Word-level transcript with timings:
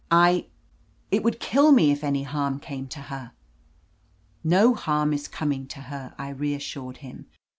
I— 0.09 0.47
^it 1.11 1.21
would 1.21 1.39
kill 1.39 1.71
me 1.71 1.91
if 1.91 2.03
any 2.03 2.23
harm 2.23 2.59
came 2.59 2.87
to 2.87 3.01
her 3.01 3.15
r 3.33 3.35
"No 4.43 4.73
harm 4.73 5.13
is 5.13 5.27
coming 5.27 5.67
to 5.67 5.79
her," 5.81 6.15
I 6.17 6.29
reassured 6.29 6.97
him. 7.05 7.27